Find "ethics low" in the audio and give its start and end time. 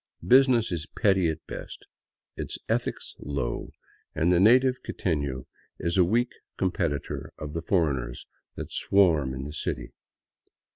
2.67-3.69